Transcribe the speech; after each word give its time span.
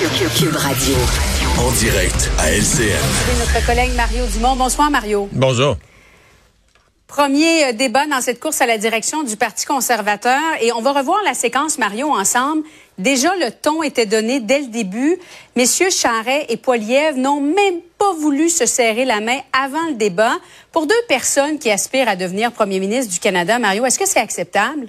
Cube 0.00 0.56
Radio. 0.56 0.94
En 1.58 1.70
direct 1.72 2.30
à 2.38 2.50
LCN. 2.50 2.96
Notre 3.38 3.66
collègue 3.66 3.92
Mario 3.94 4.24
Dumont. 4.32 4.56
Bonsoir, 4.56 4.90
Mario. 4.90 5.28
Bonjour. 5.30 5.76
Premier 7.06 7.64
euh, 7.64 7.72
débat 7.74 8.06
dans 8.06 8.22
cette 8.22 8.40
course 8.40 8.62
à 8.62 8.66
la 8.66 8.78
direction 8.78 9.24
du 9.24 9.36
Parti 9.36 9.66
conservateur 9.66 10.40
et 10.62 10.72
on 10.72 10.80
va 10.80 10.92
revoir 10.92 11.18
la 11.26 11.34
séquence 11.34 11.76
Mario 11.76 12.08
ensemble. 12.08 12.62
Déjà, 12.96 13.36
le 13.36 13.50
ton 13.50 13.82
était 13.82 14.06
donné 14.06 14.40
dès 14.40 14.60
le 14.60 14.68
début. 14.68 15.18
Messieurs 15.54 15.90
Charret 15.90 16.46
et 16.48 16.56
Poiliev 16.56 17.18
n'ont 17.18 17.42
même 17.42 17.80
pas 17.98 18.14
voulu 18.14 18.48
se 18.48 18.64
serrer 18.64 19.04
la 19.04 19.20
main 19.20 19.40
avant 19.52 19.86
le 19.88 19.96
débat. 19.96 20.38
Pour 20.72 20.86
deux 20.86 21.02
personnes 21.08 21.58
qui 21.58 21.70
aspirent 21.70 22.08
à 22.08 22.16
devenir 22.16 22.52
premier 22.52 22.80
ministre 22.80 23.12
du 23.12 23.18
Canada, 23.18 23.58
Mario, 23.58 23.84
est-ce 23.84 23.98
que 23.98 24.08
c'est 24.08 24.20
acceptable? 24.20 24.88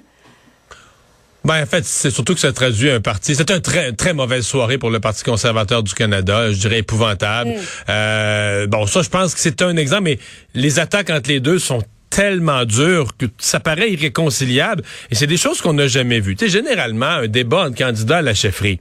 Ben, 1.44 1.64
en 1.64 1.66
fait, 1.66 1.84
c'est 1.86 2.12
surtout 2.12 2.36
que 2.36 2.40
ça 2.40 2.54
traduit 2.54 2.92
un 2.92 3.02
parti. 3.02 3.36
C'est 3.36 3.50
une 3.50 3.62
très, 3.62 3.94
très 3.94 4.14
mauvaise 4.14 4.46
soirée 4.46 4.78
pour 4.78 4.92
le 4.92 5.00
Parti 5.00 5.24
conservateur 5.24 5.82
du 5.82 5.94
Canada. 5.94 6.52
Je 6.52 6.58
dirais 6.58 6.80
épouvantable. 6.80 7.50
Mm. 7.50 7.56
Euh, 7.90 8.68
bon, 8.68 8.86
ça, 8.86 9.02
je 9.02 9.10
pense 9.10 9.34
que 9.34 9.40
c'est 9.40 9.62
un 9.62 9.76
exemple, 9.76 10.04
mais 10.04 10.20
les 10.54 10.80
attaques 10.80 11.10
entre 11.10 11.30
les 11.30 11.40
deux 11.40 11.58
sont 11.58 11.82
tellement 12.12 12.66
dur 12.66 13.18
que 13.18 13.26
ça 13.40 13.60
paraît 13.60 13.92
irréconciliable. 13.92 14.84
Et 15.10 15.16
c'est 15.16 15.28
des 15.28 15.38
choses 15.38 15.62
qu'on 15.62 15.74
n'a 15.74 15.88
jamais 15.88 16.20
vues. 16.20 16.36
Tu 16.36 16.46
sais, 16.46 16.52
généralement, 16.52 17.06
un 17.06 17.28
débat 17.28 17.68
entre 17.68 17.78
candidats 17.78 18.18
à 18.18 18.22
la 18.22 18.36
chefferie. 18.36 18.80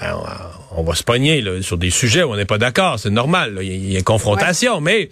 Ben, 0.00 0.16
on, 0.76 0.84
va 0.84 0.94
se 0.94 1.02
pogner 1.02 1.40
là, 1.40 1.60
sur 1.62 1.76
des 1.76 1.90
sujets 1.90 2.22
où 2.22 2.30
on 2.30 2.36
n'est 2.36 2.44
pas 2.44 2.58
d'accord, 2.58 3.00
c'est 3.00 3.10
normal. 3.10 3.58
Il 3.60 3.90
y, 3.90 3.96
a 3.96 3.98
une 3.98 4.04
confrontation, 4.04 4.80
mais 4.80 5.10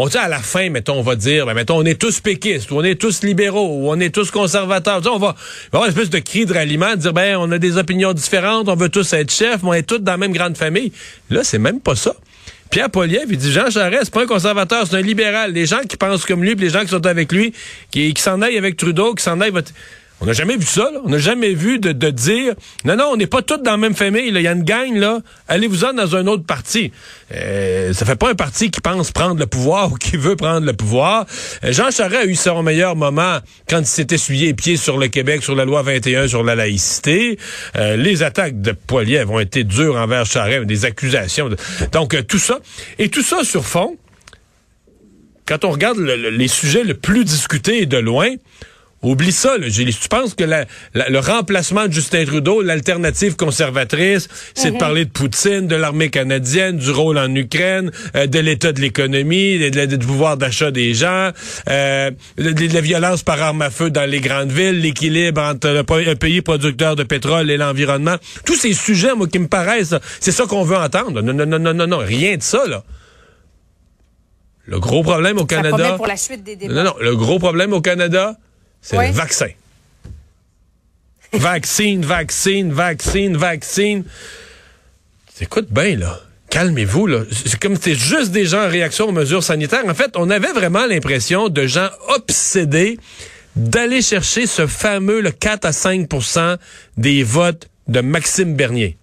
on 0.00 0.06
dit 0.06 0.16
à 0.16 0.28
la 0.28 0.38
fin, 0.38 0.70
mettons, 0.70 0.94
on 0.94 1.02
va 1.02 1.16
dire, 1.16 1.44
ben, 1.44 1.54
mettons, 1.54 1.76
on 1.76 1.84
est 1.84 2.00
tous 2.00 2.20
péquistes, 2.20 2.70
ou 2.70 2.76
on 2.76 2.84
est 2.84 2.94
tous 2.94 3.24
libéraux, 3.24 3.66
ou 3.66 3.90
on 3.90 3.98
est 3.98 4.14
tous 4.14 4.30
conservateurs. 4.30 5.02
on 5.12 5.18
va, 5.18 5.34
avoir 5.72 5.86
une 5.86 5.90
espèce 5.90 6.08
de 6.08 6.20
cri 6.20 6.46
de 6.46 6.54
ralliement, 6.54 6.94
dire, 6.94 7.12
ben, 7.12 7.36
on 7.36 7.50
a 7.50 7.58
des 7.58 7.78
opinions 7.78 8.12
différentes, 8.12 8.68
on 8.68 8.76
veut 8.76 8.90
tous 8.90 9.12
être 9.12 9.32
chefs, 9.32 9.64
mais 9.64 9.68
on 9.68 9.74
est 9.74 9.82
tous 9.82 9.98
dans 9.98 10.12
la 10.12 10.18
même 10.18 10.32
grande 10.32 10.56
famille. 10.56 10.92
Là, 11.30 11.42
c'est 11.42 11.58
même 11.58 11.80
pas 11.80 11.96
ça. 11.96 12.14
Pierre 12.70 12.90
Poliev, 12.90 13.26
il 13.28 13.38
dit 13.38 13.50
Jean 13.50 13.70
Charest, 13.70 14.04
c'est 14.04 14.14
pas 14.14 14.22
un 14.22 14.26
conservateur, 14.26 14.86
c'est 14.86 14.94
un 14.94 15.02
libéral. 15.02 15.52
Les 15.52 15.66
gens 15.66 15.80
qui 15.80 15.96
pensent 15.96 16.24
comme 16.24 16.44
lui, 16.44 16.54
puis 16.54 16.66
les 16.66 16.72
gens 16.72 16.82
qui 16.82 16.90
sont 16.90 17.04
avec 17.04 17.32
lui, 17.32 17.52
qui, 17.90 18.14
qui 18.14 18.22
s'en 18.22 18.40
aillent 18.40 18.58
avec 18.58 18.76
Trudeau, 18.76 19.14
qui 19.14 19.24
s'en 19.24 19.40
aillent... 19.40 19.52
On 20.20 20.26
n'a 20.26 20.32
jamais 20.32 20.56
vu 20.56 20.66
ça, 20.66 20.90
là. 20.92 21.00
On 21.04 21.08
n'a 21.08 21.18
jamais 21.18 21.54
vu 21.54 21.78
de, 21.78 21.92
de, 21.92 22.10
dire 22.10 22.54
Non, 22.84 22.96
non, 22.96 23.10
on 23.12 23.16
n'est 23.16 23.28
pas 23.28 23.42
tous 23.42 23.58
dans 23.58 23.72
la 23.72 23.76
même 23.76 23.94
famille. 23.94 24.26
Il 24.26 24.40
y 24.40 24.48
a 24.48 24.52
une 24.52 24.64
gang, 24.64 24.94
là. 24.96 25.20
Allez-vous-en 25.46 25.92
dans 25.92 26.16
un 26.16 26.26
autre 26.26 26.44
parti. 26.44 26.90
Euh, 27.32 27.92
ça 27.92 28.04
fait 28.04 28.16
pas 28.16 28.30
un 28.30 28.34
parti 28.34 28.70
qui 28.70 28.80
pense 28.80 29.12
prendre 29.12 29.38
le 29.38 29.46
pouvoir 29.46 29.92
ou 29.92 29.94
qui 29.94 30.16
veut 30.16 30.34
prendre 30.34 30.66
le 30.66 30.72
pouvoir. 30.72 31.26
Euh, 31.62 31.72
Jean 31.72 31.90
Charest 31.90 32.22
a 32.22 32.24
eu 32.24 32.34
son 32.34 32.62
meilleur 32.64 32.96
moment 32.96 33.38
quand 33.68 33.78
il 33.78 33.86
s'est 33.86 34.08
essuyé 34.10 34.48
les 34.48 34.54
pieds 34.54 34.76
sur 34.76 34.98
le 34.98 35.06
Québec, 35.06 35.42
sur 35.44 35.54
la 35.54 35.64
loi 35.64 35.82
21, 35.82 36.26
sur 36.26 36.42
la 36.42 36.56
laïcité. 36.56 37.38
Euh, 37.76 37.96
les 37.96 38.24
attaques 38.24 38.60
de 38.60 38.72
Poiliev 38.72 39.30
ont 39.30 39.40
été 39.40 39.62
dures 39.62 39.96
envers 39.96 40.26
Charest, 40.26 40.66
des 40.66 40.84
accusations. 40.84 41.48
Donc, 41.92 42.14
euh, 42.14 42.22
tout 42.22 42.38
ça. 42.38 42.58
Et 42.98 43.08
tout 43.08 43.22
ça 43.22 43.44
sur 43.44 43.64
fond, 43.64 43.96
quand 45.46 45.64
on 45.64 45.70
regarde 45.70 45.98
les 45.98 46.48
sujets 46.48 46.82
le 46.82 46.94
plus 46.94 47.24
discutés 47.24 47.86
de 47.86 47.96
loin, 47.98 48.34
Oublie 49.02 49.30
ça, 49.30 49.56
là, 49.58 49.68
Tu 49.70 50.08
penses 50.10 50.34
que 50.34 50.42
le 50.44 51.18
remplacement 51.20 51.86
de 51.86 51.92
Justin 51.92 52.24
Trudeau, 52.24 52.62
l'alternative 52.62 53.36
conservatrice, 53.36 54.28
c'est 54.54 54.70
de 54.70 54.74
mhm. 54.74 54.78
parler 54.78 55.04
de 55.04 55.10
Poutine, 55.10 55.68
de 55.68 55.76
l'armée 55.76 56.10
canadienne, 56.10 56.78
du 56.78 56.90
rôle 56.90 57.16
en 57.16 57.32
Ukraine, 57.32 57.92
euh, 58.16 58.26
de 58.26 58.38
l'état 58.40 58.72
de 58.72 58.80
l'économie, 58.80 59.70
du 59.70 59.98
pouvoir 59.98 60.36
d'achat 60.36 60.72
des 60.72 60.94
gens, 60.94 61.30
euh, 61.68 62.10
de, 62.38 62.74
la 62.74 62.80
violence 62.80 63.22
par 63.22 63.40
arme 63.40 63.62
à 63.62 63.70
feu 63.70 63.90
dans 63.90 64.08
les 64.08 64.20
grandes 64.20 64.50
villes, 64.50 64.80
l'équilibre 64.80 65.42
entre 65.42 65.68
un 65.68 66.14
pays 66.16 66.40
producteur 66.40 66.96
de 66.96 67.04
pétrole 67.04 67.50
et 67.52 67.56
l'environnement. 67.56 68.16
Tous 68.44 68.56
ces 68.56 68.72
sujets, 68.72 69.14
moi, 69.14 69.28
qui 69.28 69.38
me 69.38 69.48
paraissent, 69.48 69.94
c'est 70.18 70.32
ça 70.32 70.46
qu'on 70.46 70.64
veut 70.64 70.76
entendre. 70.76 71.22
Non, 71.22 71.32
non, 71.32 71.46
non, 71.46 71.60
non, 71.60 71.72
non, 71.72 71.86
non, 71.86 71.98
rien 71.98 72.36
de 72.36 72.42
ça, 72.42 72.66
là. 72.66 72.82
Le 74.66 74.80
gros 74.80 75.02
problème 75.02 75.38
au 75.38 75.46
Canada. 75.46 75.94
Pour 75.94 76.06
la 76.06 76.16
suite 76.16 76.42
des 76.42 76.56
débats. 76.56 76.74
Non, 76.74 76.84
non, 76.84 76.94
le 77.00 77.16
gros 77.16 77.38
problème 77.38 77.72
au 77.72 77.80
Canada, 77.80 78.36
c'est 78.82 78.96
le 78.96 79.12
vaccin. 79.12 79.48
vaccine, 81.32 82.04
vaccine, 82.04 82.72
vaccine, 82.72 83.36
vaccine. 83.36 84.04
Écoute 85.40 85.68
bien, 85.70 85.96
là. 85.96 86.20
Calmez-vous, 86.50 87.06
là. 87.06 87.20
C'est 87.30 87.60
comme 87.60 87.76
c'est 87.76 87.94
juste 87.94 88.32
des 88.32 88.46
gens 88.46 88.64
en 88.64 88.68
réaction 88.68 89.08
aux 89.08 89.12
mesures 89.12 89.44
sanitaires. 89.44 89.84
En 89.86 89.94
fait, 89.94 90.12
on 90.16 90.30
avait 90.30 90.52
vraiment 90.52 90.86
l'impression 90.86 91.48
de 91.48 91.66
gens 91.66 91.90
obsédés 92.08 92.98
d'aller 93.54 94.02
chercher 94.02 94.46
ce 94.46 94.66
fameux 94.66 95.20
le 95.20 95.30
4 95.30 95.64
à 95.66 95.70
5% 95.70 96.56
des 96.96 97.22
votes 97.22 97.68
de 97.88 98.00
Maxime 98.00 98.54
Bernier. 98.54 98.96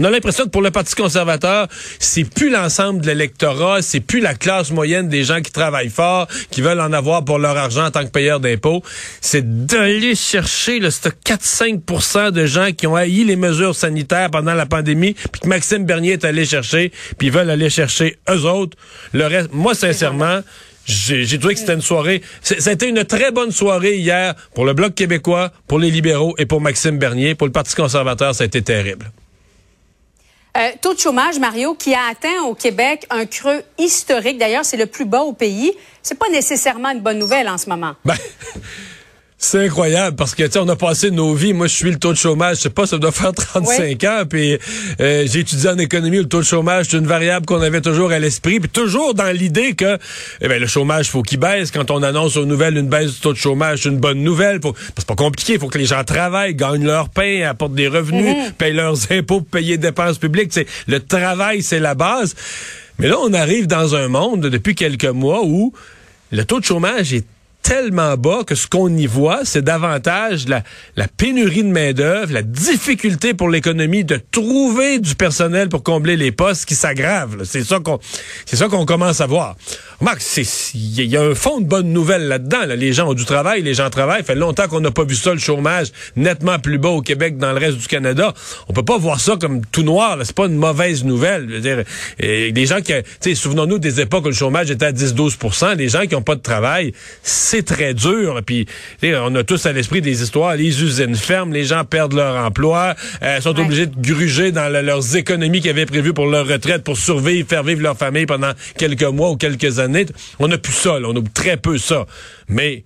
On 0.00 0.04
a 0.04 0.10
l'impression 0.10 0.44
que 0.44 0.50
pour 0.50 0.62
le 0.62 0.70
Parti 0.70 0.94
conservateur, 0.94 1.66
c'est 1.98 2.22
plus 2.22 2.50
l'ensemble 2.50 3.00
de 3.00 3.08
l'électorat, 3.08 3.82
c'est 3.82 3.98
plus 3.98 4.20
la 4.20 4.34
classe 4.34 4.70
moyenne 4.70 5.08
des 5.08 5.24
gens 5.24 5.40
qui 5.40 5.50
travaillent 5.50 5.88
fort, 5.88 6.28
qui 6.52 6.60
veulent 6.60 6.80
en 6.80 6.92
avoir 6.92 7.24
pour 7.24 7.40
leur 7.40 7.56
argent 7.56 7.86
en 7.86 7.90
tant 7.90 8.04
que 8.04 8.10
payeurs 8.10 8.38
d'impôts. 8.38 8.84
C'est 9.20 9.66
d'aller 9.66 10.14
chercher 10.14 10.78
le 10.78 10.90
4-5% 10.90 12.30
de 12.30 12.46
gens 12.46 12.70
qui 12.70 12.86
ont 12.86 12.94
haï 12.94 13.24
les 13.24 13.34
mesures 13.34 13.74
sanitaires 13.74 14.30
pendant 14.30 14.54
la 14.54 14.66
pandémie, 14.66 15.14
puis 15.32 15.40
que 15.40 15.48
Maxime 15.48 15.84
Bernier 15.84 16.12
est 16.12 16.24
allé 16.24 16.44
chercher, 16.44 16.92
puis 17.18 17.26
ils 17.26 17.32
veulent 17.32 17.50
aller 17.50 17.68
chercher 17.68 18.18
eux 18.30 18.44
autres. 18.44 18.78
Le 19.12 19.26
reste, 19.26 19.48
moi, 19.52 19.74
sincèrement, 19.74 20.42
j'ai 20.84 21.38
trouvé 21.40 21.54
que 21.54 21.60
c'était 21.60 21.74
une 21.74 21.82
soirée. 21.82 22.22
Été 22.48 22.88
une 22.88 23.02
très 23.02 23.32
bonne 23.32 23.50
soirée 23.50 23.96
hier 23.96 24.36
pour 24.54 24.64
le 24.64 24.74
Bloc 24.74 24.94
québécois, 24.94 25.50
pour 25.66 25.80
les 25.80 25.90
libéraux 25.90 26.36
et 26.38 26.46
pour 26.46 26.60
Maxime 26.60 26.98
Bernier. 26.98 27.34
Pour 27.34 27.48
le 27.48 27.52
Parti 27.52 27.74
conservateur, 27.74 28.32
ça 28.32 28.44
a 28.44 28.46
été 28.46 28.62
terrible. 28.62 29.10
Euh, 30.58 30.72
taux 30.80 30.92
de 30.92 30.98
chômage, 30.98 31.38
Mario, 31.38 31.74
qui 31.74 31.94
a 31.94 32.06
atteint 32.10 32.42
au 32.42 32.54
Québec 32.54 33.06
un 33.10 33.26
creux 33.26 33.62
historique. 33.78 34.38
D'ailleurs, 34.38 34.64
c'est 34.64 34.76
le 34.76 34.86
plus 34.86 35.04
bas 35.04 35.22
au 35.22 35.32
pays. 35.32 35.72
C'est 36.02 36.18
pas 36.18 36.28
nécessairement 36.30 36.90
une 36.90 37.00
bonne 37.00 37.18
nouvelle 37.18 37.48
en 37.48 37.58
ce 37.58 37.68
moment. 37.68 37.94
Ben, 38.04 38.16
c'est 39.40 39.66
incroyable 39.66 40.16
parce 40.16 40.34
que 40.34 40.42
tu 40.42 40.50
sais 40.50 40.58
on 40.58 40.68
a 40.68 40.74
passé 40.74 41.12
nos 41.12 41.32
vies. 41.32 41.52
Moi, 41.52 41.68
je 41.68 41.74
suis 41.74 41.90
le 41.90 41.98
taux 41.98 42.12
de 42.12 42.18
chômage, 42.18 42.56
je 42.56 42.62
sais 42.62 42.70
pas, 42.70 42.86
ça 42.86 42.98
doit 42.98 43.12
faire 43.12 43.32
35 43.32 44.02
ans. 44.04 44.22
Puis 44.28 44.58
euh, 45.00 45.26
j'ai 45.30 45.40
étudié 45.40 45.70
en 45.70 45.78
économie. 45.78 46.18
Le 46.18 46.28
taux 46.28 46.40
de 46.40 46.44
chômage, 46.44 46.86
c'est 46.90 46.98
une 46.98 47.06
variable 47.06 47.46
qu'on 47.46 47.62
avait 47.62 47.80
toujours 47.80 48.10
à 48.10 48.18
l'esprit, 48.18 48.58
puis 48.58 48.68
toujours 48.68 49.14
dans 49.14 49.30
l'idée 49.30 49.74
que 49.74 49.96
eh 50.40 50.48
ben, 50.48 50.60
le 50.60 50.66
chômage, 50.66 51.08
faut 51.08 51.22
qu'il 51.22 51.38
baisse. 51.38 51.70
Quand 51.70 51.90
on 51.92 52.02
annonce 52.02 52.36
aux 52.36 52.46
nouvelles 52.46 52.76
une 52.76 52.88
baisse 52.88 53.14
du 53.14 53.20
taux 53.20 53.32
de 53.32 53.38
chômage, 53.38 53.84
c'est 53.84 53.90
une 53.90 53.98
bonne 53.98 54.22
nouvelle. 54.22 54.60
Faut, 54.60 54.74
c'est 54.96 55.06
pas 55.06 55.14
compliqué. 55.14 55.54
Il 55.54 55.60
faut 55.60 55.68
que 55.68 55.78
les 55.78 55.86
gens 55.86 56.02
travaillent, 56.02 56.56
gagnent 56.56 56.84
leur 56.84 57.08
pain, 57.08 57.46
apportent 57.48 57.74
des 57.74 57.88
revenus, 57.88 58.34
mm-hmm. 58.34 58.52
payent 58.54 58.74
leurs 58.74 59.12
impôts, 59.12 59.40
pour 59.40 59.46
payer 59.46 59.76
des 59.76 59.88
dépenses 59.88 60.18
publiques. 60.18 60.50
C'est 60.52 60.66
le 60.88 60.98
travail, 60.98 61.62
c'est 61.62 61.78
la 61.78 61.94
base. 61.94 62.34
Mais 62.98 63.06
là, 63.06 63.16
on 63.22 63.32
arrive 63.32 63.68
dans 63.68 63.94
un 63.94 64.08
monde 64.08 64.46
depuis 64.46 64.74
quelques 64.74 65.04
mois 65.04 65.44
où 65.44 65.72
le 66.32 66.44
taux 66.44 66.58
de 66.58 66.64
chômage 66.64 67.14
est 67.14 67.24
tellement 67.68 68.16
bas 68.16 68.44
que 68.46 68.54
ce 68.54 68.66
qu'on 68.66 68.88
y 68.96 69.06
voit, 69.06 69.40
c'est 69.44 69.60
davantage 69.60 70.46
la, 70.48 70.62
pénurie 71.18 71.62
de 71.62 71.68
main-d'œuvre, 71.68 72.32
la 72.32 72.40
difficulté 72.40 73.34
pour 73.34 73.50
l'économie 73.50 74.04
de 74.04 74.18
trouver 74.30 74.98
du 74.98 75.14
personnel 75.14 75.68
pour 75.68 75.82
combler 75.82 76.16
les 76.16 76.32
postes 76.32 76.64
qui 76.64 76.74
s'aggrave. 76.74 77.44
C'est 77.44 77.64
ça 77.64 77.78
qu'on 77.80 77.98
c'est 78.46 78.56
ça 78.56 78.68
qu'on 78.68 78.86
commence 78.86 79.20
à 79.20 79.26
voir. 79.26 79.54
Marc, 80.00 80.22
il 80.74 81.06
y 81.06 81.16
a 81.16 81.22
un 81.22 81.34
fond 81.34 81.60
de 81.60 81.66
bonne 81.66 81.92
nouvelle 81.92 82.28
là-dedans. 82.28 82.58
Les 82.76 82.92
gens 82.92 83.08
ont 83.08 83.14
du 83.14 83.24
travail, 83.24 83.62
les 83.62 83.74
gens 83.74 83.90
travaillent. 83.90 84.20
Ça 84.20 84.26
fait 84.26 84.34
longtemps 84.36 84.68
qu'on 84.68 84.78
n'a 84.78 84.92
pas 84.92 85.02
vu 85.02 85.16
ça, 85.16 85.32
le 85.32 85.40
chômage 85.40 85.88
nettement 86.14 86.60
plus 86.60 86.78
bas 86.78 86.90
au 86.90 87.02
Québec 87.02 87.34
que 87.34 87.40
dans 87.40 87.50
le 87.50 87.58
reste 87.58 87.78
du 87.78 87.88
Canada. 87.88 88.32
On 88.68 88.72
peut 88.72 88.84
pas 88.84 88.96
voir 88.96 89.18
ça 89.18 89.34
comme 89.40 89.66
tout 89.66 89.82
noir. 89.82 90.16
C'est 90.22 90.36
pas 90.36 90.46
une 90.46 90.54
mauvaise 90.54 91.02
nouvelle. 91.02 91.46
Je 91.48 91.54
veux 91.54 91.60
dire, 91.60 91.82
et 92.20 92.52
des 92.52 92.66
gens 92.66 92.78
qui, 92.80 93.34
souvenons-nous 93.34 93.80
des 93.80 94.00
époques 94.00 94.26
où 94.26 94.28
le 94.28 94.34
chômage 94.34 94.70
était 94.70 94.86
à 94.86 94.92
10-12% 94.92 95.76
Les 95.76 95.88
gens 95.88 96.02
qui 96.02 96.14
ont 96.14 96.22
pas 96.22 96.36
de 96.36 96.42
travail, 96.42 96.92
c'est 97.24 97.66
très 97.66 97.92
dur. 97.92 98.40
Puis, 98.46 98.66
on 99.02 99.34
a 99.34 99.42
tous 99.42 99.66
à 99.66 99.72
l'esprit 99.72 100.00
des 100.00 100.22
histoires. 100.22 100.54
Les 100.54 100.80
usines 100.80 101.16
ferment, 101.16 101.52
les 101.52 101.64
gens 101.64 101.84
perdent 101.84 102.14
leur 102.14 102.36
emploi, 102.36 102.94
euh, 103.24 103.40
sont 103.40 103.58
obligés 103.58 103.86
de 103.86 104.00
gruger 104.00 104.52
dans 104.52 104.68
leurs 104.68 105.16
économies 105.16 105.60
qu'ils 105.60 105.70
avaient 105.70 105.86
prévues 105.86 106.12
pour 106.12 106.26
leur 106.26 106.46
retraite, 106.46 106.84
pour 106.84 106.96
survivre, 106.96 107.48
faire 107.48 107.64
vivre 107.64 107.82
leur 107.82 107.96
famille 107.96 108.26
pendant 108.26 108.52
quelques 108.76 109.02
mois 109.02 109.30
ou 109.30 109.36
quelques 109.36 109.80
années. 109.80 109.87
On 110.38 110.48
n'a 110.48 110.58
plus 110.58 110.72
ça, 110.72 110.98
on 111.02 111.16
a 111.16 111.22
très 111.34 111.56
peu 111.56 111.78
ça. 111.78 112.06
Mais 112.48 112.84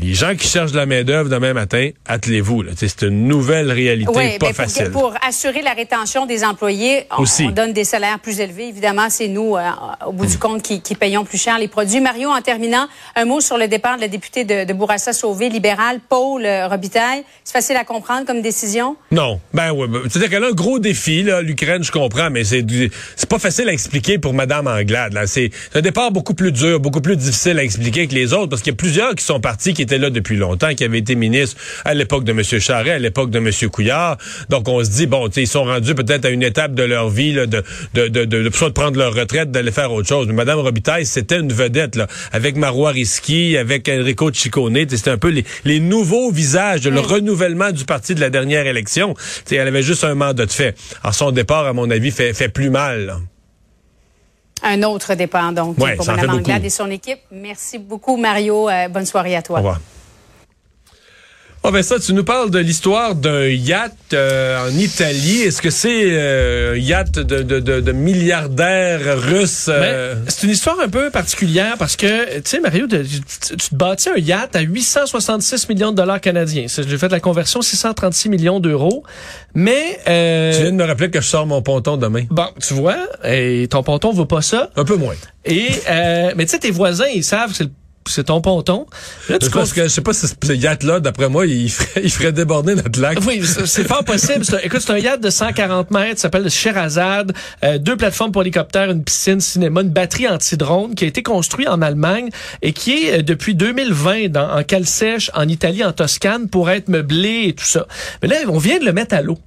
les 0.00 0.14
gens 0.14 0.34
qui 0.34 0.48
cherchent 0.48 0.72
de 0.72 0.76
la 0.76 0.86
main-d'œuvre 0.86 1.30
demain 1.30 1.52
matin, 1.52 1.90
attelez-vous. 2.06 2.64
C'est 2.76 3.02
une 3.02 3.28
nouvelle 3.28 3.70
réalité 3.70 4.38
pas 4.38 4.46
ben, 4.46 4.52
facile. 4.52 4.90
Pour, 4.90 5.10
pour, 5.10 5.14
assurer 5.26 5.62
la 5.62 5.72
rétention 5.72 6.26
des 6.26 6.44
employés, 6.44 7.04
on, 7.16 7.50
donne 7.50 7.72
des 7.72 7.84
salaires 7.84 8.18
plus 8.18 8.40
élevés. 8.40 8.68
Évidemment, 8.68 9.08
c'est 9.08 9.28
nous, 9.28 9.56
euh, 9.56 9.62
au 10.06 10.12
bout 10.12 10.26
du 10.26 10.38
compte, 10.38 10.62
qui, 10.62 10.80
qui, 10.80 10.94
payons 10.94 11.24
plus 11.24 11.40
cher 11.40 11.58
les 11.58 11.68
produits. 11.68 12.00
Mario, 12.00 12.28
en 12.28 12.40
terminant, 12.40 12.88
un 13.14 13.24
mot 13.24 13.40
sur 13.40 13.56
le 13.56 13.68
départ 13.68 13.96
de 13.96 14.02
la 14.02 14.08
députée 14.08 14.44
de, 14.44 14.64
de 14.64 14.72
Bourassa-Sauvé, 14.72 15.48
libérale, 15.48 16.00
Paul 16.08 16.44
euh, 16.44 16.66
Robitaille. 16.66 17.22
C'est 17.44 17.52
facile 17.52 17.76
à 17.76 17.84
comprendre 17.84 18.26
comme 18.26 18.42
décision? 18.42 18.96
Non. 19.12 19.40
Ben 19.54 19.72
oui. 19.72 19.86
Ben, 19.88 20.00
C'est-à-dire 20.08 20.30
qu'elle 20.30 20.44
a 20.44 20.48
un 20.48 20.52
gros 20.52 20.78
défi, 20.78 21.24
l'Ukraine, 21.42 21.84
je 21.84 21.92
comprends, 21.92 22.30
mais 22.30 22.42
c'est 22.44 23.28
pas 23.28 23.38
facile 23.38 23.68
à 23.68 23.72
expliquer 23.72 24.18
pour 24.18 24.34
Madame 24.34 24.66
Anglade. 24.66 25.16
C'est 25.26 25.50
un 25.74 25.80
départ 25.80 26.10
beaucoup 26.10 26.34
plus 26.34 26.52
dur, 26.52 26.80
beaucoup 26.80 27.00
plus 27.00 27.16
difficile 27.16 27.58
à 27.58 27.62
expliquer 27.62 28.08
que 28.08 28.14
les 28.14 28.32
autres, 28.32 28.48
parce 28.48 28.62
qu'il 28.62 28.72
y 28.72 28.74
a 28.74 28.76
plusieurs 28.76 29.14
qui 29.14 29.24
sont 29.24 29.40
partis, 29.40 29.67
qui 29.74 29.82
étaient 29.82 29.98
là 29.98 30.10
depuis 30.10 30.36
longtemps, 30.36 30.74
qui 30.74 30.84
avaient 30.84 30.98
été 30.98 31.14
ministres 31.14 31.56
à 31.84 31.94
l'époque 31.94 32.24
de 32.24 32.32
M. 32.32 32.42
Charret, 32.42 32.92
à 32.92 32.98
l'époque 32.98 33.30
de 33.30 33.38
M. 33.38 33.50
Couillard. 33.70 34.16
Donc 34.48 34.68
on 34.68 34.82
se 34.84 34.90
dit, 34.90 35.06
bon, 35.06 35.28
ils 35.28 35.46
sont 35.46 35.64
rendus 35.64 35.94
peut-être 35.94 36.24
à 36.24 36.30
une 36.30 36.42
étape 36.42 36.74
de 36.74 36.82
leur 36.82 37.08
vie, 37.10 37.32
là, 37.32 37.46
de, 37.46 37.62
de, 37.94 38.08
de, 38.08 38.24
de, 38.24 38.42
de, 38.42 38.50
soit 38.54 38.68
de 38.68 38.74
prendre 38.74 38.98
leur 38.98 39.14
retraite, 39.14 39.50
d'aller 39.50 39.72
faire 39.72 39.92
autre 39.92 40.08
chose. 40.08 40.26
Mais 40.26 40.32
Madame 40.34 40.58
Robitaille, 40.58 41.06
c'était 41.06 41.38
une 41.38 41.52
vedette, 41.52 41.96
là, 41.96 42.06
avec 42.32 42.56
Marois 42.56 42.90
Risky, 42.90 43.56
avec 43.56 43.88
Enrico 43.88 44.32
Ciccone. 44.32 44.88
C'était 44.88 45.10
un 45.10 45.18
peu 45.18 45.28
les, 45.28 45.44
les 45.64 45.80
nouveaux 45.80 46.30
visages, 46.30 46.86
le 46.86 47.00
renouvellement 47.00 47.70
du 47.72 47.84
parti 47.84 48.14
de 48.14 48.20
la 48.20 48.30
dernière 48.30 48.66
élection. 48.66 49.14
Tu 49.14 49.22
sais, 49.46 49.56
elle 49.56 49.68
avait 49.68 49.82
juste 49.82 50.04
un 50.04 50.14
mandat 50.14 50.46
de 50.46 50.52
fait. 50.52 50.74
Alors 51.02 51.14
son 51.14 51.30
départ, 51.30 51.66
à 51.66 51.72
mon 51.72 51.90
avis, 51.90 52.10
fait, 52.10 52.32
fait 52.34 52.48
plus 52.48 52.70
mal. 52.70 53.06
là. 53.06 53.20
Un 54.62 54.82
autre 54.82 55.14
départ, 55.14 55.52
donc, 55.52 55.78
Ouais, 55.78 55.96
pour 55.96 56.06
Mme 56.06 56.26
beaucoup. 56.26 56.38
Anglade 56.38 56.64
et 56.64 56.70
son 56.70 56.90
équipe. 56.90 57.20
Merci 57.30 57.78
beaucoup, 57.78 58.16
Mario. 58.16 58.68
Euh, 58.68 58.88
bonne 58.88 59.06
soirée 59.06 59.36
à 59.36 59.42
toi. 59.42 59.56
Au 59.58 59.62
revoir. 59.62 59.80
Oh 61.68 61.70
ben 61.70 61.82
ça, 61.82 61.98
tu 62.00 62.14
nous 62.14 62.24
parles 62.24 62.50
de 62.50 62.58
l'histoire 62.60 63.14
d'un 63.14 63.44
yacht 63.46 63.92
euh, 64.14 64.66
en 64.66 64.70
Italie. 64.78 65.42
Est-ce 65.42 65.60
que 65.60 65.68
c'est 65.68 66.12
euh, 66.12 66.72
un 66.72 66.76
yacht 66.76 67.10
de, 67.18 67.42
de, 67.42 67.60
de, 67.60 67.80
de 67.80 67.92
milliardaires 67.92 69.20
russes? 69.20 69.66
euh, 69.68 70.14
Ben, 70.14 70.24
c'est 70.28 70.46
une 70.46 70.52
histoire 70.52 70.80
un 70.80 70.88
peu 70.88 71.10
particulière 71.10 71.74
parce 71.78 71.94
que, 71.96 72.36
tu 72.36 72.42
sais, 72.46 72.60
Mario, 72.60 72.86
tu, 72.86 73.04
tu 73.04 73.56
te 73.70 73.74
bâtis 73.74 74.08
un 74.08 74.16
yacht 74.16 74.56
à 74.56 74.60
866 74.60 75.68
millions 75.68 75.90
de 75.90 75.96
dollars 75.96 76.22
canadiens. 76.22 76.64
J'ai 76.68 76.96
fait 76.96 77.10
la 77.12 77.20
conversion 77.20 77.60
636 77.60 78.30
millions 78.30 78.60
d'euros. 78.60 79.02
Mais, 79.54 79.98
euh, 80.08 80.54
tu 80.54 80.62
viens 80.62 80.72
de 80.72 80.76
me 80.76 80.84
rappeler 80.84 81.10
que 81.10 81.20
je 81.20 81.26
sors 81.26 81.46
mon 81.46 81.60
ponton 81.60 81.98
demain. 81.98 82.24
bon, 82.30 82.46
tu 82.66 82.72
vois, 82.72 82.96
et 83.24 83.68
ton 83.70 83.82
ponton 83.82 84.10
vaut 84.10 84.24
pas 84.24 84.40
ça. 84.40 84.70
Un 84.76 84.86
peu 84.86 84.96
moins. 84.96 85.16
Et, 85.44 85.68
euh, 85.90 86.32
mais 86.34 86.46
tu 86.46 86.52
sais, 86.52 86.60
tes 86.60 86.70
voisins, 86.70 87.08
ils 87.14 87.24
savent 87.24 87.50
que 87.50 87.56
c'est 87.56 87.64
le- 87.64 87.70
c'est 88.08 88.24
ton 88.24 88.40
ponton. 88.40 88.86
Là, 89.28 89.38
tu 89.38 89.46
Je 89.46 89.50
pense 89.50 89.72
que 89.72 89.82
je 89.84 89.88
sais 89.88 90.00
pas 90.00 90.12
si 90.12 90.26
ce 90.26 90.52
yacht-là, 90.52 91.00
d'après 91.00 91.28
moi, 91.28 91.46
il 91.46 91.70
ferait, 91.70 92.00
il 92.04 92.10
ferait 92.10 92.32
déborder 92.32 92.74
notre 92.74 93.00
lac. 93.00 93.18
Oui, 93.26 93.42
c'est 93.66 93.86
fort 93.86 94.04
possible. 94.04 94.44
Un- 94.52 94.58
écoute, 94.58 94.80
c'est 94.84 94.92
un 94.92 94.98
yacht 94.98 95.20
de 95.20 95.30
140 95.30 95.90
mètres, 95.90 96.20
s'appelle 96.20 96.44
le 96.44 96.48
Sherazade, 96.48 97.32
euh, 97.64 97.78
deux 97.78 97.96
plateformes 97.96 98.32
pour 98.32 98.42
hélicoptères, 98.42 98.90
une 98.90 99.04
piscine, 99.04 99.40
cinéma, 99.40 99.82
une 99.82 99.90
batterie 99.90 100.28
anti-drone 100.28 100.94
qui 100.94 101.04
a 101.04 101.06
été 101.08 101.22
construit 101.22 101.68
en 101.68 101.82
Allemagne 101.82 102.30
et 102.62 102.72
qui 102.72 103.06
est 103.06 103.18
euh, 103.18 103.22
depuis 103.22 103.54
2020 103.54 104.28
dans, 104.28 104.50
en 104.50 104.62
cale 104.62 104.86
sèche 104.86 105.30
en 105.34 105.46
Italie, 105.48 105.84
en 105.84 105.92
Toscane, 105.92 106.48
pour 106.48 106.70
être 106.70 106.88
meublé 106.88 107.44
et 107.48 107.52
tout 107.54 107.64
ça. 107.64 107.86
Mais 108.22 108.28
là, 108.28 108.36
on 108.48 108.58
vient 108.58 108.78
de 108.78 108.84
le 108.84 108.92
mettre 108.92 109.14
à 109.14 109.22
l'eau. 109.22 109.38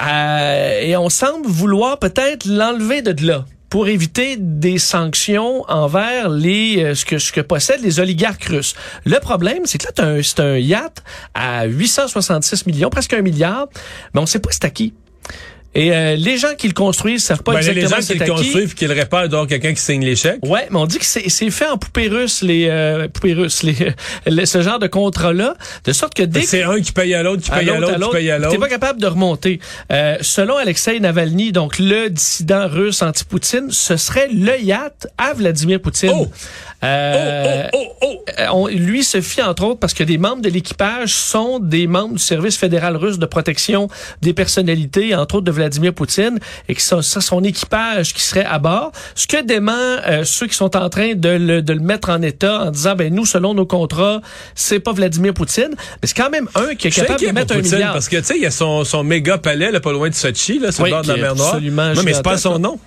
Euh, 0.00 0.80
et 0.80 0.96
on 0.96 1.10
semble 1.10 1.46
vouloir 1.46 1.98
peut-être 1.98 2.46
l'enlever 2.46 3.02
de 3.02 3.26
là 3.26 3.44
pour 3.74 3.88
éviter 3.88 4.36
des 4.38 4.78
sanctions 4.78 5.64
envers 5.68 6.28
les 6.28 6.80
euh, 6.80 6.94
ce 6.94 7.04
que 7.04 7.18
ce 7.18 7.32
que 7.32 7.40
possèdent 7.40 7.82
les 7.82 7.98
oligarques 7.98 8.44
russes. 8.44 8.76
Le 9.04 9.18
problème, 9.18 9.62
c'est 9.64 9.78
que 9.78 9.86
là 10.00 10.22
c'est 10.22 10.38
un 10.38 10.58
yacht 10.58 11.02
à 11.34 11.64
866 11.64 12.66
millions, 12.66 12.88
presque 12.88 13.14
un 13.14 13.22
milliard, 13.22 13.66
mais 14.14 14.20
on 14.20 14.26
sait 14.26 14.38
pas 14.38 14.50
c'est 14.52 14.64
à 14.64 14.70
qui. 14.70 14.94
Et 15.74 15.92
euh, 15.92 16.16
les 16.16 16.36
gens 16.38 16.54
qui 16.56 16.68
le 16.68 16.72
construisent 16.74 17.24
savent 17.24 17.42
pas 17.42 17.52
Ben, 17.54 17.60
les 17.60 17.68
exactement 17.70 18.00
gens 18.00 18.06
qui 18.12 18.18
le 18.18 18.26
construisent, 18.26 18.74
qui 18.74 18.86
le 18.86 18.94
réparent, 18.94 19.28
donc 19.28 19.48
quelqu'un 19.48 19.74
qui 19.74 19.82
signe 19.82 20.04
les 20.04 20.14
chèques. 20.16 20.38
Ouais, 20.44 20.66
mais 20.70 20.78
on 20.78 20.86
dit 20.86 20.98
que 20.98 21.04
c'est 21.04 21.28
c'est 21.28 21.50
fait 21.50 21.66
en 21.66 21.76
poupée 21.78 22.08
russe 22.08 22.42
les 22.42 22.68
euh, 22.68 23.08
poupées 23.08 23.34
russes 23.34 23.62
les, 23.62 23.74
les- 24.26 24.46
ce 24.46 24.62
genre 24.62 24.78
de 24.78 24.86
contrat 24.86 25.32
là, 25.32 25.54
de 25.84 25.92
sorte 25.92 26.14
que 26.14 26.22
dès 26.22 26.42
C'est 26.42 26.62
un 26.62 26.80
qui 26.80 26.92
paye 26.92 27.12
à 27.14 27.22
l'autre, 27.22 27.42
qui 27.42 27.50
paye 27.50 27.68
à 27.70 27.78
l'autre, 27.78 28.08
qui 28.10 28.16
paye 28.16 28.30
à 28.30 28.38
T'es 28.38 28.44
l'autre. 28.44 28.60
pas 28.60 28.68
capable 28.68 29.00
de 29.00 29.06
remonter. 29.06 29.58
Euh, 29.90 30.16
selon 30.20 30.56
Alexei 30.56 31.00
Navalny, 31.00 31.50
donc 31.52 31.78
le 31.78 32.08
dissident 32.08 32.68
russe 32.68 33.02
anti-Poutine, 33.02 33.68
ce 33.70 33.96
serait 33.96 34.28
le 34.28 34.60
yacht 34.60 35.08
à 35.18 35.32
Vladimir 35.34 35.80
Poutine. 35.80 36.12
Oh! 36.14 36.28
Euh, 36.84 37.66
Oh, 37.72 37.78
oh, 37.78 37.86
oh, 38.02 38.06
oh! 38.06 38.24
euh, 38.38 38.46
on- 38.52 38.66
lui 38.68 39.02
se 39.04 39.20
fie 39.20 39.40
entre 39.42 39.64
autres 39.64 39.80
parce 39.80 39.94
que 39.94 40.04
des 40.04 40.18
membres 40.18 40.42
de 40.42 40.48
l'équipage 40.50 41.14
sont 41.14 41.58
des 41.58 41.86
membres 41.86 42.14
du 42.14 42.18
service 42.22 42.56
fédéral 42.58 42.96
russe 42.96 43.18
de 43.18 43.26
protection 43.26 43.88
des 44.22 44.34
personnalités, 44.34 45.14
entre 45.14 45.36
autres 45.36 45.44
de 45.46 45.50
Vladimir 45.50 45.63
Poutine, 45.92 46.38
et 46.68 46.74
que 46.74 46.80
c'est 46.82 47.00
ça, 47.02 47.20
son 47.20 47.42
équipage 47.44 48.14
qui 48.14 48.22
serait 48.22 48.44
à 48.44 48.58
bord. 48.58 48.92
Ce 49.14 49.26
que 49.26 49.42
dément 49.42 49.72
euh, 49.72 50.24
ceux 50.24 50.46
qui 50.46 50.54
sont 50.54 50.76
en 50.76 50.88
train 50.88 51.14
de 51.14 51.28
le, 51.28 51.62
de 51.62 51.72
le 51.72 51.80
mettre 51.80 52.10
en 52.10 52.22
état 52.22 52.60
en 52.66 52.70
disant, 52.70 52.94
ben 52.94 53.12
nous, 53.14 53.26
selon 53.26 53.54
nos 53.54 53.66
contrats, 53.66 54.20
c'est 54.54 54.80
pas 54.80 54.92
Vladimir 54.92 55.34
Poutine, 55.34 55.70
mais 55.70 56.08
c'est 56.08 56.16
quand 56.16 56.30
même 56.30 56.48
un 56.54 56.74
qui 56.74 56.88
est 56.88 56.90
capable 56.90 57.20
de 57.20 57.26
mettre 57.30 57.52
un 57.54 57.58
Poutine, 57.58 57.74
milliard. 57.74 57.92
parce 57.92 58.08
que, 58.08 58.16
tu 58.16 58.24
sais, 58.24 58.36
il 58.36 58.42
y 58.42 58.46
a 58.46 58.50
son, 58.50 58.84
son 58.84 59.04
méga 59.04 59.38
palais, 59.38 59.70
là, 59.70 59.80
pas 59.80 59.92
loin 59.92 60.08
de 60.08 60.14
Sochi, 60.14 60.58
là, 60.58 60.72
sur 60.72 60.84
Oui, 60.84 60.90
le 60.90 60.96
bord 60.96 61.02
de 61.02 61.08
la 61.08 61.16
mer 61.16 61.34
Noire. 61.34 61.48
absolument 61.54 61.94
Non, 61.94 62.02
mais 62.04 62.12
c'est 62.14 62.22
pas 62.22 62.38
son 62.38 62.58
nom. 62.58 62.78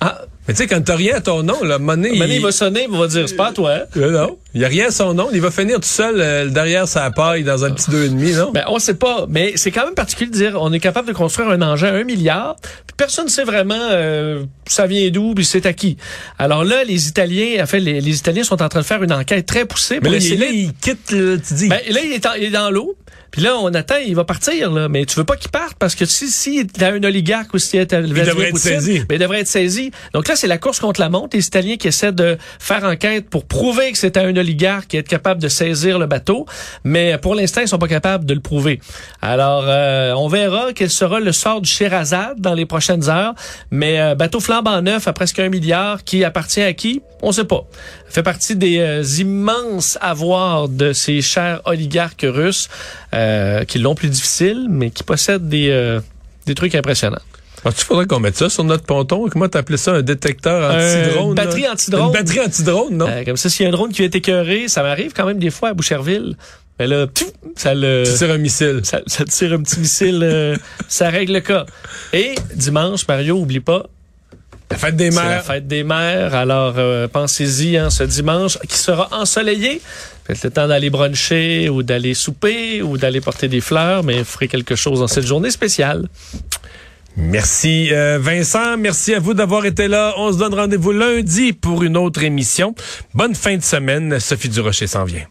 Ah, 0.00 0.22
Mais 0.46 0.54
tu 0.54 0.58
sais, 0.58 0.66
quand 0.68 0.80
t'as 0.82 0.94
rien 0.96 1.16
à 1.16 1.20
ton 1.20 1.42
nom, 1.42 1.62
là, 1.64 1.78
monnaie, 1.78 2.12
Mané, 2.16 2.36
il 2.36 2.42
va 2.42 2.52
sonner, 2.52 2.86
il 2.90 2.96
va 2.96 3.06
dire, 3.08 3.28
c'est 3.28 3.34
pas 3.36 3.48
à 3.48 3.52
toi. 3.52 3.72
hein? 3.74 3.82
Euh, 3.96 4.10
non, 4.12 4.38
il 4.54 4.60
y 4.60 4.64
a 4.64 4.68
rien 4.68 4.86
à 4.86 4.90
son 4.92 5.12
nom. 5.12 5.28
Il 5.32 5.40
va 5.40 5.50
finir 5.50 5.76
tout 5.76 5.82
seul 5.88 6.20
euh, 6.20 6.46
derrière 6.48 6.86
sa 6.86 7.10
paille 7.10 7.42
dans 7.42 7.64
un 7.64 7.70
petit 7.72 7.90
deux 7.90 8.04
et 8.04 8.08
demi, 8.08 8.32
non? 8.32 8.52
Ben, 8.52 8.64
on 8.68 8.78
sait 8.78 8.94
pas, 8.94 9.26
mais 9.28 9.52
c'est 9.56 9.70
quand 9.72 9.84
même 9.84 9.94
particulier 9.94 10.30
de 10.30 10.36
dire 10.36 10.58
on 10.60 10.72
est 10.72 10.78
capable 10.80 11.08
de 11.08 11.12
construire 11.12 11.48
un 11.50 11.60
engin 11.62 11.88
à 11.88 11.96
un 11.96 12.04
milliard, 12.04 12.56
puis 12.62 12.94
personne 12.96 13.24
ne 13.26 13.30
sait 13.30 13.44
vraiment 13.44 13.74
euh, 13.90 14.44
ça 14.66 14.86
vient 14.86 15.08
d'où, 15.10 15.34
puis 15.34 15.44
c'est 15.44 15.66
à 15.66 15.72
qui. 15.72 15.96
Alors 16.38 16.64
là, 16.64 16.84
les 16.84 17.08
Italiens, 17.08 17.62
en 17.62 17.66
fait, 17.66 17.80
les, 17.80 18.00
les 18.00 18.16
Italiens 18.18 18.44
sont 18.44 18.62
en 18.62 18.68
train 18.68 18.80
de 18.80 18.86
faire 18.86 19.02
une 19.02 19.12
enquête 19.12 19.46
très 19.46 19.64
poussée 19.64 19.94
mais 19.96 20.00
pour 20.00 20.10
là, 20.12 20.18
il, 20.18 20.24
essayer. 20.24 20.36
là, 20.38 20.46
il 20.46 20.72
quitte, 20.74 21.10
le- 21.10 21.40
tu 21.40 21.54
dis. 21.54 21.68
Ben, 21.68 21.80
là, 21.90 22.00
il 22.04 22.12
est, 22.12 22.24
en- 22.26 22.34
il 22.34 22.44
est 22.44 22.50
dans 22.50 22.70
l'eau. 22.70 22.94
Puis 23.30 23.42
là, 23.42 23.56
on 23.58 23.72
attend, 23.74 23.96
il 23.96 24.14
va 24.14 24.24
partir, 24.24 24.70
là. 24.70 24.88
Mais 24.88 25.04
tu 25.04 25.16
veux 25.16 25.24
pas 25.24 25.36
qu'il 25.36 25.50
parte 25.50 25.76
parce 25.78 25.94
que 25.94 26.04
si, 26.04 26.28
si 26.28 26.60
il 26.60 26.84
un 26.84 27.02
oligarque 27.04 27.52
ou 27.54 27.58
s'il 27.58 27.80
y 27.80 27.82
a 27.82 27.86
Vladimir 27.86 28.26
devrait 28.26 28.48
être 28.48 28.58
saisi. 28.58 29.00
ben, 29.00 29.16
il 29.16 29.18
devrait 29.18 29.40
être 29.40 29.48
saisi. 29.48 29.90
Donc 30.14 30.28
là, 30.28 30.36
c'est 30.36 30.46
la 30.46 30.58
course 30.58 30.80
contre 30.80 31.00
la 31.00 31.08
montre. 31.08 31.36
Les 31.36 31.46
Italiens 31.46 31.76
qui 31.76 31.88
essaient 31.88 32.12
de 32.12 32.38
faire 32.58 32.84
enquête 32.84 33.28
pour 33.28 33.44
prouver 33.44 33.92
que 33.92 33.98
c'était 33.98 34.20
un 34.20 34.36
oligarque 34.36 34.94
et 34.94 34.98
être 34.98 35.08
capable 35.08 35.42
de 35.42 35.48
saisir 35.48 35.98
le 35.98 36.06
bateau. 36.06 36.46
Mais 36.84 37.18
pour 37.18 37.34
l'instant, 37.34 37.60
ils 37.60 37.68
sont 37.68 37.78
pas 37.78 37.88
capables 37.88 38.24
de 38.24 38.34
le 38.34 38.40
prouver. 38.40 38.80
Alors, 39.20 39.64
euh, 39.66 40.12
on 40.14 40.28
verra 40.28 40.72
quel 40.74 40.90
sera 40.90 41.20
le 41.20 41.32
sort 41.32 41.60
du 41.60 41.70
Sherazade 41.70 42.40
dans 42.40 42.54
les 42.54 42.66
prochaines 42.66 43.08
heures. 43.08 43.34
Mais 43.70 44.00
euh, 44.00 44.14
bateau 44.14 44.40
flambant 44.40 44.80
neuf 44.80 45.08
à 45.08 45.12
presque 45.12 45.38
un 45.38 45.48
milliard 45.48 46.04
qui 46.04 46.24
appartient 46.24 46.62
à 46.62 46.72
qui? 46.72 47.02
On 47.20 47.32
sait 47.32 47.44
pas. 47.44 47.66
Fait 48.08 48.22
partie 48.22 48.56
des 48.56 48.78
euh, 48.78 49.02
immenses 49.18 49.98
avoirs 50.00 50.68
de 50.68 50.92
ces 50.92 51.20
chers 51.20 51.60
oligarques 51.64 52.24
russes 52.26 52.68
euh, 53.14 53.27
qui 53.64 53.78
l'ont 53.78 53.94
plus 53.94 54.08
difficile, 54.08 54.66
mais 54.70 54.90
qui 54.90 55.02
possèdent 55.04 55.48
des, 55.48 55.68
euh, 55.70 56.00
des 56.46 56.54
trucs 56.54 56.74
impressionnants. 56.74 57.18
Tu 57.76 57.84
faudrait 57.84 58.06
qu'on 58.06 58.20
mette 58.20 58.36
ça 58.36 58.48
sur 58.48 58.62
notre 58.64 58.84
ponton? 58.84 59.28
Comment 59.28 59.48
t'appelais 59.48 59.76
ça? 59.78 59.92
Un 59.94 60.02
détecteur 60.02 60.62
Euh, 60.72 61.06
anti-drone? 61.06 61.28
une 61.30 61.34
batterie 61.34 61.68
anti-drone. 61.68 62.06
Une 62.06 62.12
batterie 62.12 62.40
anti-drone, 62.40 62.96
non? 62.96 63.08
Euh, 63.08 63.24
comme 63.24 63.36
ça, 63.36 63.48
s'il 63.50 63.64
y 63.64 63.66
a 63.66 63.68
un 63.70 63.72
drone 63.72 63.92
qui 63.92 64.04
est 64.04 64.14
écœuré, 64.14 64.68
ça 64.68 64.82
m'arrive 64.82 65.12
quand 65.12 65.26
même 65.26 65.38
des 65.40 65.50
fois 65.50 65.70
à 65.70 65.74
Boucherville. 65.74 66.36
Mais 66.78 66.86
là, 66.86 67.06
ça 67.56 67.74
le... 67.74 68.04
tu 68.06 68.14
tires 68.16 68.30
un 68.30 68.38
missile. 68.38 68.80
Ça, 68.84 69.00
ça 69.06 69.24
tire 69.24 69.52
un 69.54 69.62
petit 69.62 69.80
missile, 69.80 70.20
euh, 70.22 70.56
ça 70.86 71.10
règle 71.10 71.32
le 71.32 71.40
cas. 71.40 71.66
Et 72.12 72.36
dimanche, 72.54 73.06
Mario, 73.08 73.36
oublie 73.36 73.58
pas, 73.58 73.86
La 74.70 74.76
fête 74.76 74.96
des 74.96 75.10
c'est 75.10 75.16
la 75.16 75.28
mères. 75.28 75.44
fête 75.44 75.66
des 75.66 75.82
mères. 75.82 76.34
Alors, 76.34 76.74
euh, 76.76 77.08
pensez-y, 77.08 77.76
hein, 77.78 77.90
ce 77.90 78.02
dimanche, 78.04 78.58
qui 78.68 78.76
sera 78.76 79.08
ensoleillé. 79.12 79.80
Faites 80.26 80.44
le 80.44 80.50
temps 80.50 80.68
d'aller 80.68 80.90
bruncher 80.90 81.70
ou 81.70 81.82
d'aller 81.82 82.12
souper 82.12 82.82
ou 82.82 82.98
d'aller 82.98 83.20
porter 83.22 83.48
des 83.48 83.62
fleurs, 83.62 84.02
mais 84.04 84.24
ferez 84.24 84.46
quelque 84.48 84.76
chose 84.76 85.00
dans 85.00 85.06
cette 85.08 85.26
journée 85.26 85.50
spéciale. 85.50 86.06
Merci 87.16 87.88
euh, 87.92 88.18
Vincent, 88.20 88.76
merci 88.76 89.14
à 89.14 89.18
vous 89.18 89.34
d'avoir 89.34 89.64
été 89.64 89.88
là. 89.88 90.14
On 90.18 90.32
se 90.32 90.38
donne 90.38 90.54
rendez-vous 90.54 90.92
lundi 90.92 91.52
pour 91.52 91.82
une 91.82 91.96
autre 91.96 92.22
émission. 92.22 92.74
Bonne 93.14 93.34
fin 93.34 93.56
de 93.56 93.62
semaine. 93.62 94.20
Sophie 94.20 94.48
Durocher 94.50 94.86
s'en 94.86 95.04
vient. 95.04 95.24